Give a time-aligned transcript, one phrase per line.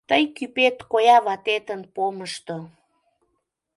[0.09, 2.57] Тый кӱпет коя ватетын помышто.